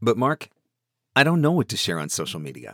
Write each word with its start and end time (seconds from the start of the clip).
But, 0.00 0.16
Marc, 0.16 0.48
I 1.16 1.24
don't 1.24 1.40
know 1.40 1.50
what 1.50 1.68
to 1.70 1.76
share 1.76 1.98
on 1.98 2.08
social 2.08 2.38
media. 2.38 2.72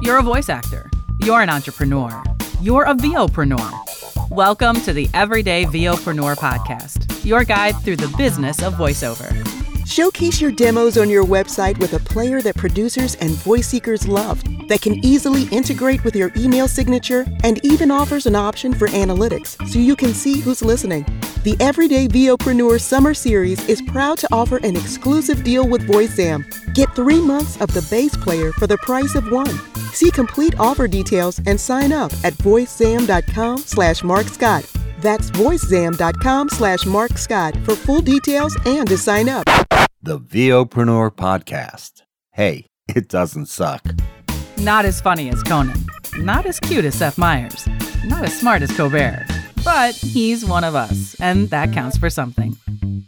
You're 0.00 0.18
a 0.18 0.22
voice 0.22 0.48
actor. 0.48 0.90
You're 1.20 1.42
an 1.42 1.50
entrepreneur. 1.50 2.22
You're 2.62 2.84
a 2.84 2.94
VOpreneur. 2.94 4.30
Welcome 4.30 4.76
to 4.82 4.94
the 4.94 5.10
Everyday 5.12 5.66
VOpreneur 5.66 6.36
podcast, 6.36 7.22
your 7.22 7.44
guide 7.44 7.76
through 7.82 7.96
the 7.96 8.14
business 8.16 8.62
of 8.62 8.74
voiceover. 8.74 9.28
Showcase 9.86 10.40
your 10.40 10.52
demos 10.52 10.96
on 10.96 11.10
your 11.10 11.24
website 11.24 11.78
with 11.78 11.92
a 11.92 11.98
player 11.98 12.40
that 12.40 12.56
producers 12.56 13.16
and 13.16 13.30
voice 13.32 13.68
seekers 13.68 14.08
love, 14.08 14.42
that 14.68 14.80
can 14.80 15.04
easily 15.04 15.48
integrate 15.48 16.02
with 16.02 16.16
your 16.16 16.30
email 16.34 16.66
signature, 16.66 17.26
and 17.44 17.62
even 17.62 17.90
offers 17.90 18.24
an 18.24 18.36
option 18.36 18.72
for 18.72 18.88
analytics 18.88 19.56
so 19.68 19.78
you 19.78 19.96
can 19.96 20.14
see 20.14 20.40
who's 20.40 20.62
listening. 20.62 21.04
The 21.44 21.56
Everyday 21.60 22.08
VOpreneur 22.08 22.80
Summer 22.80 23.14
Series 23.14 23.66
is 23.68 23.80
proud 23.82 24.18
to 24.18 24.28
offer 24.32 24.56
an 24.58 24.76
exclusive 24.76 25.44
deal 25.44 25.68
with 25.68 25.86
VoiceZam. 25.86 26.74
Get 26.74 26.92
three 26.96 27.20
months 27.20 27.60
of 27.60 27.72
the 27.72 27.86
base 27.90 28.16
player 28.16 28.52
for 28.52 28.66
the 28.66 28.76
price 28.78 29.14
of 29.14 29.30
one. 29.30 29.56
See 29.92 30.10
complete 30.10 30.58
offer 30.58 30.88
details 30.88 31.40
and 31.46 31.58
sign 31.60 31.92
up 31.92 32.12
at 32.24 32.34
voicezam.com 32.34 33.58
slash 33.58 34.02
Marc 34.02 34.26
Scott. 34.26 34.68
That's 34.98 35.30
voicezam.com 35.30 36.48
slash 36.48 36.84
Marc 36.84 37.16
Scott 37.16 37.56
for 37.64 37.76
full 37.76 38.00
details 38.00 38.56
and 38.66 38.88
to 38.88 38.98
sign 38.98 39.28
up. 39.28 39.44
The 40.02 40.18
VOpreneur 40.18 41.12
Podcast. 41.12 42.02
Hey, 42.32 42.66
it 42.88 43.08
doesn't 43.08 43.46
suck. 43.46 43.84
Not 44.58 44.84
as 44.84 45.00
funny 45.00 45.28
as 45.30 45.44
Conan, 45.44 45.86
not 46.16 46.46
as 46.46 46.58
cute 46.58 46.84
as 46.84 46.96
Seth 46.96 47.16
Meyers, 47.16 47.68
not 48.04 48.24
as 48.24 48.36
smart 48.36 48.62
as 48.62 48.76
Colbert, 48.76 49.24
but 49.64 49.94
he's 49.94 50.44
one 50.44 50.64
of 50.64 50.74
us, 50.74 51.14
and 51.20 51.50
that 51.50 51.72
counts 51.72 51.98
for 51.98 52.10
something. 52.10 52.56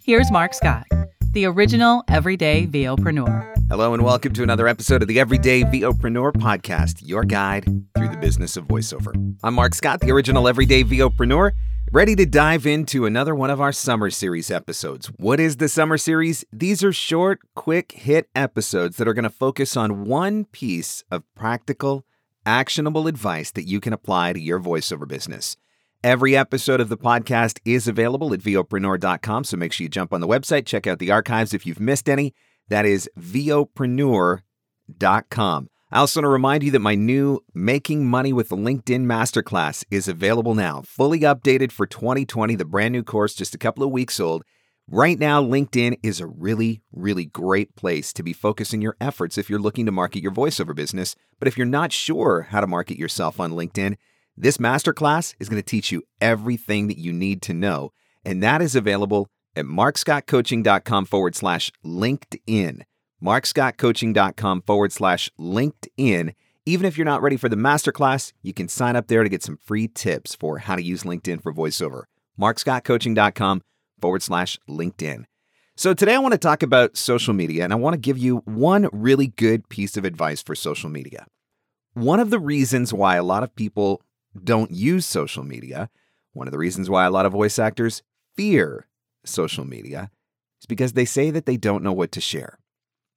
Here's 0.03 0.31
Marc 0.31 0.55
Scott, 0.55 0.87
the 1.33 1.45
original 1.45 2.05
everyday 2.09 2.67
VOpreneur. 2.67 3.55
Hello, 3.69 3.95
and 3.95 4.03
welcome 4.05 4.33
to 4.33 4.43
another 4.43 4.67
episode 4.67 5.03
of 5.03 5.09
the 5.09 5.21
Everyday 5.21 5.63
VOpreneur 5.63 6.33
podcast, 6.33 7.03
your 7.03 7.25
guide 7.25 7.65
through 7.97 8.09
the 8.09 8.17
business 8.17 8.57
of 8.57 8.67
voiceover. 8.67 9.13
I'm 9.45 9.55
Marc 9.55 9.75
Scott, 9.75 10.01
the 10.01 10.11
original 10.11 10.49
Everyday 10.49 10.83
VOpreneur, 10.83 11.53
ready 11.93 12.17
to 12.17 12.27
dive 12.27 12.67
into 12.67 13.07
another 13.07 13.35
one 13.35 13.51
of 13.51 13.61
our 13.61 13.73
summer 13.73 14.11
series 14.11 14.51
episodes. 14.51 15.07
What 15.19 15.39
is 15.39 15.59
the 15.59 15.69
summer 15.69 15.99
series? 15.99 16.45
These 16.53 16.83
are 16.83 16.93
short, 16.93 17.41
quick 17.55 17.93
hit 17.93 18.29
episodes 18.35 18.97
that 18.97 19.07
are 19.07 19.15
going 19.15 19.23
to 19.23 19.31
focus 19.31 19.77
on 19.77 20.05
one 20.05 20.47
piece 20.47 21.05
of 21.11 21.23
practical, 21.37 22.05
actionable 22.45 23.07
advice 23.07 23.53
that 23.53 23.69
you 23.69 23.79
can 23.81 23.93
apply 23.93 24.33
to 24.33 24.41
your 24.41 24.59
voiceover 24.59 25.07
business. 25.07 25.57
Every 26.03 26.35
episode 26.35 26.81
of 26.81 26.89
the 26.89 26.97
podcast 26.97 27.59
is 27.67 27.87
available 27.87 28.33
at 28.33 28.41
VOpreneur.com, 28.41 29.45
so 29.45 29.59
make 29.59 29.71
sure 29.71 29.85
you 29.85 29.91
jump 29.91 30.15
on 30.15 30.23
the 30.23 30.27
website, 30.27 30.65
check 30.65 30.87
out 30.87 30.99
the 30.99 31.11
archives 31.11 31.53
if 31.53 31.67
you've 31.67 31.79
missed 31.79 32.09
any. 32.09 32.33
That 32.69 32.87
is 32.87 33.07
VOpreneur.com. 33.19 35.69
I 35.93 35.99
also 35.99 36.21
want 36.21 36.25
to 36.25 36.31
remind 36.31 36.63
you 36.63 36.71
that 36.71 36.79
my 36.79 36.95
new 36.95 37.41
Making 37.53 38.07
Money 38.07 38.33
with 38.33 38.49
LinkedIn 38.49 39.05
Masterclass 39.05 39.85
is 39.91 40.09
available 40.09 40.55
now, 40.55 40.81
fully 40.87 41.21
updated 41.21 41.71
for 41.71 41.87
2020, 41.87 42.55
the 42.55 42.65
brand 42.65 42.93
new 42.93 43.03
course, 43.03 43.35
just 43.35 43.55
a 43.55 43.59
couple 43.59 43.85
of 43.85 43.91
weeks 43.91 44.19
old. 44.19 44.43
Right 44.89 45.19
now, 45.19 45.43
LinkedIn 45.43 45.99
is 46.03 46.19
a 46.19 46.27
really, 46.27 46.81
really 46.93 47.27
great 47.27 47.77
place 47.77 48.15
to 48.15 48.23
be 48.23 48.33
focusing 48.33 48.81
your 48.81 48.97
efforts 49.03 49.37
if 49.37 49.51
you're 49.51 49.59
looking 49.59 49.85
to 49.85 49.93
market 49.93 50.23
your 50.23 50.33
voiceover 50.33 50.75
business. 50.75 51.15
But 51.39 51.47
if 51.47 51.59
you're 51.59 51.67
not 51.67 51.93
sure 51.93 52.47
how 52.49 52.63
to 52.63 52.67
market 52.67 52.97
yourself 52.97 53.39
on 53.39 53.53
LinkedIn, 53.53 53.97
this 54.41 54.57
masterclass 54.57 55.35
is 55.39 55.49
going 55.49 55.63
to 55.63 55.67
teach 55.67 55.93
you 55.93 56.03
everything 56.21 56.89
that 56.89 56.99
you 56.99 57.13
need 57.13 57.43
to 57.43 57.55
know. 57.55 57.91
And 58.25 58.43
that 58.43 58.63
is 58.63 58.75
available 58.75 59.29
at 59.55 59.67
marcscottcoaching.com 59.67 61.05
forward 61.07 61.37
slash 61.37 61.71
LinkedIn. 61.85 62.83
marcscottcoaching.com 63.23 64.63
forward 64.63 64.93
slash 64.93 65.31
LinkedIn. 65.39 66.35
Even 66.67 66.87
if 66.87 66.97
you're 66.97 67.05
not 67.05 67.23
ready 67.23 67.37
for 67.37 67.49
the 67.49 67.57
masterclass, 67.57 68.33
you 68.43 68.53
can 68.53 68.69
sign 68.69 68.97
up 68.97 69.09
there 69.09 69.23
to 69.23 69.29
get 69.29 69.43
some 69.43 69.57
free 69.57 69.89
tips 69.89 70.35
for 70.35 70.59
how 70.59 70.77
to 70.77 70.83
use 70.83 71.03
LinkedIn 71.03 71.43
for 71.43 71.53
voiceover. 71.53 72.05
marcscottcoaching.com 72.39 73.63
forward 74.01 74.23
slash 74.23 74.59
LinkedIn. 74.69 75.25
So 75.77 75.95
today 75.95 76.15
I 76.15 76.19
want 76.19 76.33
to 76.33 76.39
talk 76.39 76.63
about 76.63 76.97
social 76.97 77.33
media 77.33 77.65
and 77.65 77.73
I 77.73 77.77
want 77.77 77.95
to 77.95 78.01
give 78.01 78.19
you 78.19 78.39
one 78.45 78.89
really 78.93 79.29
good 79.29 79.69
piece 79.69 79.97
of 79.97 80.05
advice 80.05 80.43
for 80.43 80.55
social 80.55 80.91
media. 80.91 81.27
One 81.95 82.21
of 82.21 82.31
the 82.31 82.39
reasons 82.39 82.93
why 82.93 83.17
a 83.17 83.23
lot 83.23 83.43
of 83.43 83.55
people 83.57 84.03
don't 84.43 84.71
use 84.71 85.07
social 85.07 85.43
media, 85.43 85.91
one 86.33 86.47
of 86.47 86.53
the 86.53 86.59
reasons 86.59 86.89
why 86.89 87.05
a 87.05 87.11
lot 87.11 87.27
of 87.27 87.33
voice 87.33 87.59
actors 87.59 88.03
fear 88.37 88.87
social 89.25 89.65
media 89.65 90.11
is 90.61 90.67
because 90.67 90.93
they 90.93 91.05
say 91.05 91.31
that 91.31 91.47
they 91.47 91.57
don't 91.57 91.83
know 91.83 91.93
what 91.93 92.13
to 92.13 92.21
share. 92.21 92.59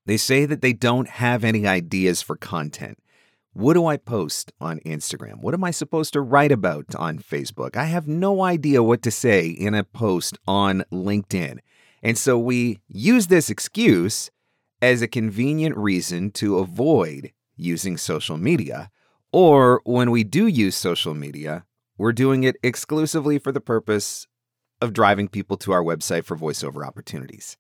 They 0.06 0.18
say 0.18 0.46
that 0.46 0.62
they 0.62 0.74
don't 0.74 1.08
have 1.08 1.44
any 1.44 1.66
ideas 1.66 2.22
for 2.22 2.36
content. 2.36 2.98
What 3.54 3.76
do 3.76 3.86
I 3.86 3.98
post 3.98 4.52
on 4.60 4.80
Instagram? 4.80 5.42
What 5.42 5.54
am 5.54 5.64
I 5.64 5.72
supposed 5.72 6.14
to 6.14 6.22
write 6.22 6.52
about 6.52 6.96
on 6.96 7.20
Facebook? 7.20 7.78
I 7.78 7.86
have 7.86 8.08
no 8.08 8.44
idea 8.44 8.82
what 8.82 9.04
to 9.04 9.12
say 9.12 9.48
in 9.48 9.76
a 9.76 9.84
post 9.84 10.40
on 10.48 10.84
LinkedIn. 10.92 11.60
And 12.02 12.18
so 12.18 12.38
we 12.38 12.80
use 12.88 13.28
this 13.28 13.50
excuse 13.52 14.32
as 14.82 15.02
a 15.02 15.08
convenient 15.08 15.78
reason 15.78 16.32
to 16.32 16.58
avoid 16.58 17.32
using 17.56 17.96
social 17.96 18.38
media. 18.38 18.90
Or 19.34 19.82
when 19.84 20.12
we 20.12 20.24
do 20.24 20.46
use 20.46 20.76
social 20.76 21.16
media, 21.16 21.66
we're 21.98 22.14
doing 22.14 22.44
it 22.44 22.56
exclusively 22.62 23.40
for 23.40 23.52
the 23.52 23.60
purpose 23.60 24.28
of 24.80 24.94
driving 24.94 25.28
people 25.28 25.58
to 25.58 25.72
our 25.72 25.84
website 25.84 26.24
for 26.24 26.38
voiceover 26.38 26.86
opportunities. 26.86 27.58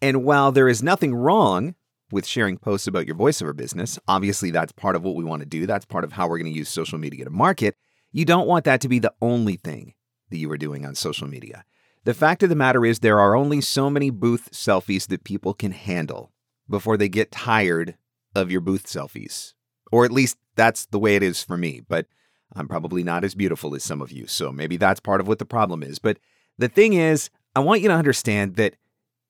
And 0.00 0.24
while 0.24 0.52
there 0.52 0.68
is 0.68 0.80
nothing 0.80 1.12
wrong 1.12 1.74
with 2.12 2.24
sharing 2.24 2.56
posts 2.56 2.86
about 2.86 3.06
your 3.06 3.16
voiceover 3.16 3.54
business, 3.54 3.98
obviously 4.06 4.52
that's 4.52 4.70
part 4.70 4.94
of 4.94 5.02
what 5.02 5.16
we 5.16 5.24
want 5.24 5.40
to 5.40 5.46
do. 5.46 5.66
That's 5.66 5.84
part 5.84 6.04
of 6.04 6.12
how 6.12 6.28
we're 6.28 6.38
going 6.38 6.52
to 6.52 6.58
use 6.58 6.68
social 6.68 6.98
media 6.98 7.24
to 7.24 7.30
market. 7.30 7.76
You 8.12 8.24
don't 8.24 8.46
want 8.46 8.64
that 8.66 8.80
to 8.82 8.88
be 8.88 9.00
the 9.00 9.14
only 9.20 9.56
thing 9.56 9.94
that 10.30 10.38
you 10.38 10.50
are 10.52 10.56
doing 10.56 10.86
on 10.86 10.94
social 10.94 11.26
media. 11.26 11.64
The 12.04 12.14
fact 12.14 12.44
of 12.44 12.48
the 12.48 12.54
matter 12.54 12.86
is, 12.86 13.00
there 13.00 13.18
are 13.18 13.34
only 13.34 13.60
so 13.60 13.90
many 13.90 14.10
booth 14.10 14.50
selfies 14.52 15.08
that 15.08 15.24
people 15.24 15.52
can 15.52 15.72
handle 15.72 16.32
before 16.70 16.96
they 16.96 17.08
get 17.08 17.32
tired 17.32 17.96
of 18.36 18.52
your 18.52 18.60
booth 18.60 18.86
selfies. 18.86 19.54
Or 19.90 20.04
at 20.04 20.12
least 20.12 20.36
that's 20.58 20.84
the 20.86 20.98
way 20.98 21.16
it 21.16 21.22
is 21.22 21.42
for 21.42 21.56
me. 21.56 21.80
But 21.88 22.06
I'm 22.54 22.68
probably 22.68 23.02
not 23.02 23.24
as 23.24 23.34
beautiful 23.34 23.74
as 23.74 23.84
some 23.84 24.02
of 24.02 24.12
you. 24.12 24.26
So 24.26 24.52
maybe 24.52 24.76
that's 24.76 25.00
part 25.00 25.20
of 25.20 25.28
what 25.28 25.38
the 25.38 25.46
problem 25.46 25.82
is. 25.82 25.98
But 25.98 26.18
the 26.58 26.68
thing 26.68 26.92
is, 26.92 27.30
I 27.56 27.60
want 27.60 27.80
you 27.80 27.88
to 27.88 27.94
understand 27.94 28.56
that 28.56 28.74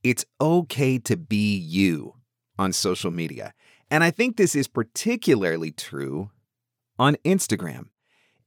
it's 0.02 0.24
okay 0.40 0.98
to 0.98 1.16
be 1.16 1.56
you 1.56 2.14
on 2.58 2.72
social 2.72 3.10
media. 3.10 3.52
And 3.90 4.02
I 4.02 4.10
think 4.10 4.36
this 4.36 4.54
is 4.54 4.66
particularly 4.66 5.70
true 5.70 6.30
on 6.98 7.16
Instagram. 7.24 7.88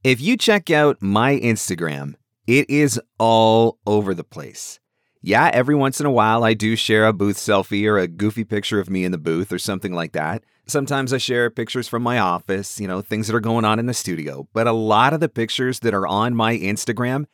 If 0.03 0.19
you 0.19 0.35
check 0.37 0.69
out 0.69 1.01
my 1.01 1.39
Instagram, 1.39 2.15
it 2.47 2.69
is 2.69 2.99
all 3.19 3.79
over 3.85 4.13
the 4.13 4.23
place. 4.23 4.79
Yeah, 5.21 5.51
every 5.53 5.75
once 5.75 5.99
in 5.99 6.07
a 6.07 6.11
while 6.11 6.43
I 6.43 6.55
do 6.55 6.75
share 6.75 7.05
a 7.05 7.13
booth 7.13 7.37
selfie 7.37 7.85
or 7.87 7.99
a 7.99 8.07
goofy 8.07 8.43
picture 8.43 8.79
of 8.79 8.89
me 8.89 9.05
in 9.05 9.11
the 9.11 9.19
booth 9.19 9.51
or 9.51 9.59
something 9.59 9.93
like 9.93 10.13
that. 10.13 10.43
Sometimes 10.71 11.11
I 11.11 11.17
share 11.17 11.49
pictures 11.49 11.89
from 11.89 12.01
my 12.01 12.17
office, 12.17 12.79
you 12.79 12.87
know, 12.87 13.01
things 13.01 13.27
that 13.27 13.35
are 13.35 13.41
going 13.41 13.65
on 13.65 13.77
in 13.77 13.87
the 13.87 13.93
studio. 13.93 14.47
But 14.53 14.67
a 14.67 14.71
lot 14.71 15.11
of 15.11 15.19
the 15.19 15.27
pictures 15.27 15.81
that 15.81 15.93
are 15.93 16.07
on 16.07 16.33
my 16.33 16.57
Instagram 16.57 17.25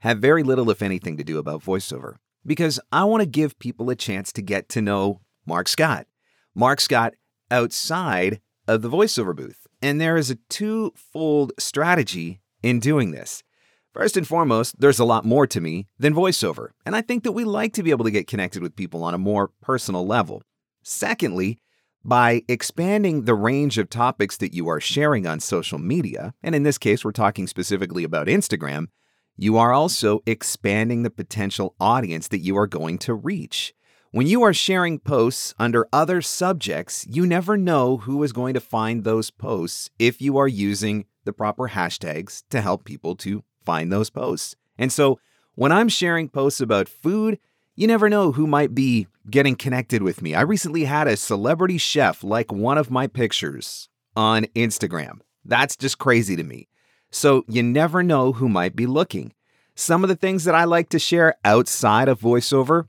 have 0.00 0.18
very 0.18 0.42
little, 0.42 0.68
if 0.70 0.82
anything, 0.82 1.16
to 1.16 1.22
do 1.22 1.38
about 1.38 1.62
voiceover 1.62 2.16
because 2.44 2.80
I 2.90 3.04
want 3.04 3.20
to 3.20 3.28
give 3.28 3.60
people 3.60 3.90
a 3.90 3.94
chance 3.94 4.32
to 4.32 4.42
get 4.42 4.68
to 4.70 4.82
know 4.82 5.20
Marc 5.46 5.68
Scott. 5.68 6.08
Marc 6.52 6.80
Scott 6.80 7.14
outside 7.48 8.40
of 8.66 8.82
the 8.82 8.90
voiceover 8.90 9.36
booth. 9.36 9.68
And 9.80 10.00
there 10.00 10.16
is 10.16 10.32
a 10.32 10.38
twofold 10.50 11.52
strategy 11.60 12.40
in 12.60 12.80
doing 12.80 13.12
this. 13.12 13.44
First 13.92 14.16
and 14.16 14.26
foremost, 14.26 14.80
there's 14.80 14.98
a 14.98 15.04
lot 15.04 15.24
more 15.24 15.46
to 15.46 15.60
me 15.60 15.86
than 15.96 16.12
voiceover, 16.12 16.70
and 16.84 16.96
I 16.96 17.02
think 17.02 17.22
that 17.22 17.30
we 17.30 17.44
like 17.44 17.72
to 17.74 17.84
be 17.84 17.92
able 17.92 18.04
to 18.04 18.10
get 18.10 18.26
connected 18.26 18.60
with 18.60 18.74
people 18.74 19.04
on 19.04 19.14
a 19.14 19.18
more 19.18 19.52
personal 19.62 20.04
level. 20.04 20.42
Secondly, 20.82 21.60
by 22.04 22.42
expanding 22.48 23.24
the 23.24 23.34
range 23.34 23.78
of 23.78 23.88
topics 23.88 24.36
that 24.36 24.52
you 24.52 24.68
are 24.68 24.80
sharing 24.80 25.26
on 25.26 25.40
social 25.40 25.78
media, 25.78 26.34
and 26.42 26.54
in 26.54 26.62
this 26.62 26.78
case, 26.78 27.04
we're 27.04 27.12
talking 27.12 27.46
specifically 27.46 28.04
about 28.04 28.26
Instagram, 28.26 28.88
you 29.36 29.56
are 29.56 29.72
also 29.72 30.22
expanding 30.26 31.02
the 31.02 31.10
potential 31.10 31.74
audience 31.80 32.28
that 32.28 32.38
you 32.38 32.56
are 32.56 32.66
going 32.66 32.98
to 32.98 33.14
reach. 33.14 33.74
When 34.10 34.26
you 34.28 34.42
are 34.44 34.52
sharing 34.52 35.00
posts 35.00 35.54
under 35.58 35.88
other 35.92 36.22
subjects, 36.22 37.04
you 37.10 37.26
never 37.26 37.56
know 37.56 37.96
who 37.96 38.22
is 38.22 38.32
going 38.32 38.54
to 38.54 38.60
find 38.60 39.02
those 39.02 39.30
posts 39.30 39.90
if 39.98 40.20
you 40.20 40.36
are 40.36 40.46
using 40.46 41.06
the 41.24 41.32
proper 41.32 41.70
hashtags 41.70 42.44
to 42.50 42.60
help 42.60 42.84
people 42.84 43.16
to 43.16 43.42
find 43.64 43.90
those 43.90 44.10
posts. 44.10 44.54
And 44.78 44.92
so 44.92 45.18
when 45.54 45.72
I'm 45.72 45.88
sharing 45.88 46.28
posts 46.28 46.60
about 46.60 46.88
food, 46.88 47.38
you 47.76 47.86
never 47.86 48.08
know 48.08 48.32
who 48.32 48.46
might 48.46 48.74
be 48.74 49.06
getting 49.30 49.56
connected 49.56 50.02
with 50.02 50.22
me. 50.22 50.34
I 50.34 50.42
recently 50.42 50.84
had 50.84 51.08
a 51.08 51.16
celebrity 51.16 51.78
chef 51.78 52.22
like 52.22 52.52
one 52.52 52.78
of 52.78 52.90
my 52.90 53.06
pictures 53.06 53.88
on 54.16 54.44
Instagram. 54.54 55.20
That's 55.44 55.76
just 55.76 55.98
crazy 55.98 56.36
to 56.36 56.44
me. 56.44 56.68
So 57.10 57.44
you 57.48 57.62
never 57.62 58.02
know 58.02 58.32
who 58.32 58.48
might 58.48 58.76
be 58.76 58.86
looking. 58.86 59.32
Some 59.74 60.04
of 60.04 60.08
the 60.08 60.16
things 60.16 60.44
that 60.44 60.54
I 60.54 60.64
like 60.64 60.88
to 60.90 60.98
share 60.98 61.34
outside 61.44 62.08
of 62.08 62.20
voiceover 62.20 62.88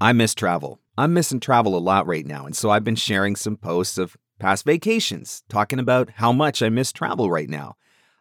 I 0.00 0.12
miss 0.12 0.34
travel. 0.34 0.80
I'm 0.96 1.12
missing 1.12 1.40
travel 1.40 1.76
a 1.76 1.78
lot 1.78 2.06
right 2.06 2.26
now, 2.26 2.46
and 2.46 2.56
so 2.56 2.70
I've 2.70 2.84
been 2.84 2.96
sharing 2.96 3.36
some 3.36 3.56
posts 3.56 3.98
of 3.98 4.16
past 4.38 4.64
vacations, 4.64 5.42
talking 5.48 5.78
about 5.78 6.10
how 6.16 6.32
much 6.32 6.62
I 6.62 6.70
miss 6.70 6.90
travel 6.90 7.30
right 7.30 7.48
now. 7.48 7.76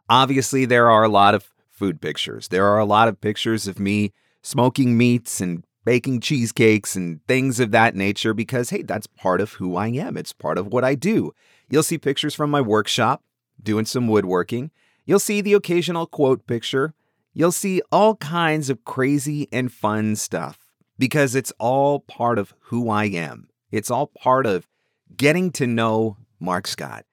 Obviously, 0.09 0.65
there 0.65 0.89
are 0.89 1.03
a 1.03 1.09
lot 1.09 1.35
of 1.35 1.49
food 1.69 2.01
pictures. 2.01 2.49
There 2.49 2.65
are 2.65 2.79
a 2.79 2.85
lot 2.85 3.07
of 3.07 3.21
pictures 3.21 3.67
of 3.67 3.79
me 3.79 4.11
smoking 4.43 4.97
meats 4.97 5.39
and 5.39 5.63
baking 5.85 6.21
cheesecakes 6.21 6.95
and 6.95 7.25
things 7.27 7.59
of 7.59 7.71
that 7.71 7.95
nature 7.95 8.33
because, 8.33 8.69
hey, 8.69 8.81
that's 8.81 9.07
part 9.07 9.41
of 9.41 9.53
who 9.53 9.75
I 9.75 9.87
am. 9.87 10.17
It's 10.17 10.33
part 10.33 10.57
of 10.57 10.67
what 10.67 10.83
I 10.83 10.95
do. 10.95 11.33
You'll 11.69 11.83
see 11.83 11.97
pictures 11.97 12.35
from 12.35 12.51
my 12.51 12.61
workshop, 12.61 13.23
doing 13.61 13.85
some 13.85 14.07
woodworking. 14.07 14.71
You'll 15.05 15.19
see 15.19 15.41
the 15.41 15.53
occasional 15.53 16.05
quote 16.05 16.45
picture. 16.47 16.93
You'll 17.33 17.51
see 17.51 17.81
all 17.91 18.15
kinds 18.15 18.69
of 18.69 18.83
crazy 18.85 19.47
and 19.51 19.71
fun 19.71 20.15
stuff 20.15 20.59
because 20.97 21.35
it's 21.35 21.53
all 21.57 22.01
part 22.01 22.37
of 22.37 22.53
who 22.63 22.89
I 22.89 23.05
am. 23.05 23.49
It's 23.71 23.89
all 23.89 24.07
part 24.07 24.45
of 24.45 24.67
getting 25.15 25.51
to 25.51 25.67
know 25.67 26.17
Marc 26.39 26.67
Scott. 26.67 27.05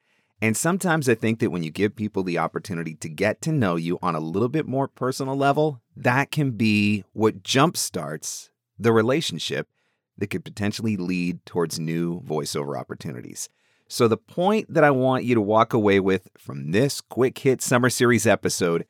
And 0.43 0.57
sometimes 0.57 1.09
I 1.09 1.15
think 1.15 1.39
that 1.41 1.51
when 1.51 1.63
you 1.63 1.71
give 1.71 1.97
people 1.97 2.23
the 2.23 2.39
opportunity 2.39 2.95
to 2.97 3.09
get 3.09 3.41
to 3.43 3.53
know 3.53 3.77
you 3.77 3.99
on 4.03 4.15
a 4.15 4.21
little 4.21 4.49
bit 4.49 4.67
more 4.67 4.87
personal 4.87 5.37
level, 5.37 5.81
that 5.97 6.31
can 6.31 6.51
be 6.53 7.05
what 7.15 7.43
jumpstarts 7.43 8.51
the 8.79 8.93
relationship 8.93 9.69
that 10.19 10.29
could 10.29 10.45
potentially 10.45 10.97
lead 10.97 11.45
towards 11.45 11.79
new 11.79 12.21
voiceover 12.23 12.79
opportunities. 12.79 13.49
So, 13.89 14.09
the 14.09 14.17
point 14.17 14.73
that 14.73 14.83
I 14.83 14.91
want 14.91 15.25
you 15.25 15.35
to 15.35 15.41
walk 15.41 15.73
away 15.73 16.01
with 16.01 16.29
from 16.37 16.73
this 16.73 17.01
quick 17.01 17.39
hit 17.39 17.63
summer 17.63 17.91
series 17.91 18.27
episode 18.27 18.87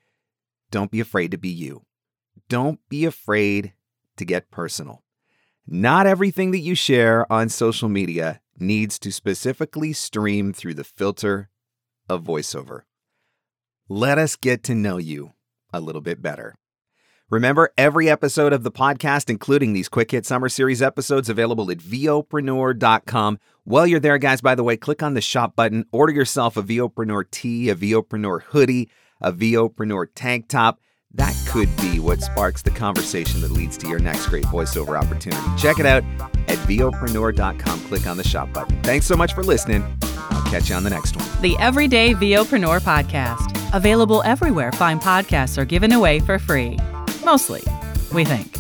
don't 0.71 0.91
be 0.91 1.01
afraid 1.01 1.31
to 1.31 1.39
be 1.39 1.49
you. 1.49 1.85
Don't 2.49 2.81
be 2.89 3.05
afraid 3.05 3.73
to 4.17 4.25
get 4.25 4.51
personal. 4.51 5.03
Not 5.67 6.07
everything 6.07 6.51
that 6.53 6.61
you 6.61 6.75
share 6.75 7.31
on 7.31 7.49
social 7.49 7.89
media 7.89 8.41
needs 8.59 8.99
to 9.01 9.13
specifically 9.13 9.93
stream 9.93 10.53
through 10.53 10.75
the 10.75 10.85
filter 10.85 11.51
of 12.09 12.25
voiceover. 12.25 12.83
Let 13.89 14.19
us 14.19 14.37
get 14.37 14.63
to 14.65 14.75
know 14.75 14.97
you 14.97 15.33
a 15.73 15.81
little 15.81 16.01
bit 16.01 16.23
better. 16.23 16.57
Remember, 17.29 17.73
every 17.77 18.09
episode 18.09 18.53
of 18.53 18.63
the 18.63 18.71
podcast, 18.71 19.29
including 19.29 19.73
these 19.73 19.89
quick 19.89 20.13
hit 20.13 20.25
summer 20.25 20.49
series 20.49 20.81
episodes, 20.81 21.29
available 21.29 21.69
at 21.73 21.79
VOpreneur.com. 21.79 23.41
While 23.65 23.87
you're 23.89 23.99
there, 23.99 24.19
guys, 24.19 24.41
by 24.41 24.55
the 24.55 24.63
way, 24.63 24.77
click 24.77 25.03
on 25.03 25.15
the 25.15 25.21
shop 25.21 25.57
button, 25.57 25.87
order 25.91 26.13
yourself 26.13 26.57
a 26.57 26.63
VOpreneur 26.63 27.29
tee, 27.33 27.69
a 27.69 27.75
VOpreneur 27.75 28.43
hoodie, 28.43 28.89
a 29.21 29.33
VOpreneur 29.33 30.07
tank 30.15 30.47
top. 30.47 30.81
That 31.15 31.35
could 31.49 31.75
be 31.79 31.99
what 31.99 32.23
sparks 32.23 32.63
the 32.63 32.71
conversation 32.71 33.41
that 33.41 33.51
leads 33.51 33.77
to 33.79 33.89
your 33.89 33.99
next 33.99 34.27
great 34.29 34.45
voiceover 34.45 34.97
opportunity. 34.97 35.43
Check 35.59 35.81
it 35.81 35.87
out 35.87 36.05
at 36.47 36.59
VOpreneur.com. 36.69 37.81
Click 37.87 38.07
on 38.07 38.17
the 38.19 38.25
shop 38.25 38.53
button. 38.53 38.81
Thanks 38.83 39.07
so 39.07 39.17
much 39.17 39.33
for 39.33 39.43
listening. 39.43 39.83
I'll 40.31 40.49
catch 40.51 40.69
you 40.69 40.77
on 40.77 40.85
the 40.85 40.91
next 40.91 41.17
one. 41.17 41.27
The 41.43 41.57
Everyday 41.59 42.15
VOpreneur 42.15 42.81
Podcast. 42.83 43.75
Available 43.75 44.23
everywhere 44.23 44.71
fine 44.71 45.01
podcasts 45.01 45.59
are 45.59 45.65
given 45.65 45.91
away 45.91 46.21
for 46.21 46.39
free. 46.39 46.79
Mostly, 47.27 47.65
we 48.13 48.25
think. 48.25 48.57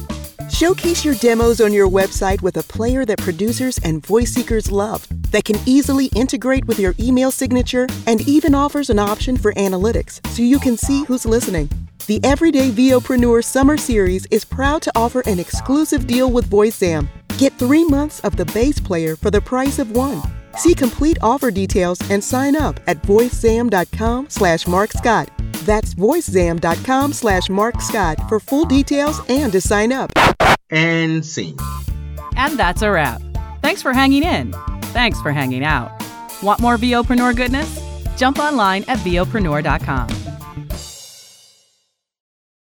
Showcase 0.50 1.04
your 1.04 1.14
demos 1.14 1.60
on 1.60 1.72
your 1.72 1.88
website 1.88 2.42
with 2.42 2.56
a 2.56 2.64
player 2.64 3.04
that 3.04 3.18
producers 3.18 3.78
and 3.84 4.04
voice 4.04 4.32
seekers 4.32 4.72
love 4.72 5.06
that 5.30 5.44
can 5.44 5.56
easily 5.66 6.06
integrate 6.16 6.64
with 6.64 6.80
your 6.80 6.92
email 6.98 7.30
signature 7.30 7.86
and 8.08 8.26
even 8.28 8.56
offers 8.56 8.90
an 8.90 8.98
option 8.98 9.36
for 9.36 9.52
analytics 9.54 10.18
so 10.30 10.42
you 10.42 10.58
can 10.58 10.76
see 10.76 11.04
who's 11.04 11.24
listening. 11.24 11.70
The 12.08 12.18
Everyday 12.24 12.72
VOpreneur 12.72 13.44
Summer 13.44 13.76
Series 13.76 14.26
is 14.32 14.44
proud 14.44 14.82
to 14.82 14.92
offer 14.96 15.20
an 15.26 15.38
exclusive 15.38 16.08
deal 16.08 16.32
with 16.32 16.50
VoiceZam. 16.50 17.06
Get 17.38 17.52
three 17.60 17.84
months 17.84 18.18
of 18.20 18.34
the 18.34 18.46
base 18.46 18.80
player 18.80 19.14
for 19.14 19.30
the 19.30 19.40
price 19.40 19.78
of 19.78 19.92
one. 19.92 20.22
See 20.56 20.74
complete 20.74 21.18
offer 21.22 21.52
details 21.52 22.00
and 22.10 22.22
sign 22.22 22.56
up 22.56 22.80
at 22.88 23.00
voicezam.com 23.02 24.26
slash 24.28 24.66
Marc 24.66 24.90
Scott. 24.90 25.30
That's 25.66 25.94
voicezam.com 25.94 27.12
slash 27.12 27.50
Marc 27.50 27.80
Scott 27.82 28.18
for 28.28 28.40
full 28.40 28.64
details 28.64 29.20
and 29.28 29.52
to 29.52 29.60
sign 29.60 29.92
up. 29.92 30.10
And 30.70 31.24
scene. 31.24 31.56
And 32.36 32.58
that's 32.58 32.82
a 32.82 32.90
wrap. 32.90 33.20
Thanks 33.62 33.82
for 33.82 33.92
hanging 33.92 34.22
in. 34.22 34.52
Thanks 34.94 35.20
for 35.20 35.32
hanging 35.32 35.64
out. 35.64 35.90
Want 36.42 36.60
more 36.60 36.76
VOpreneur 36.76 37.36
goodness? 37.36 37.80
Jump 38.16 38.38
online 38.38 38.84
at 38.88 38.98
VOpreneur.com. 38.98 40.25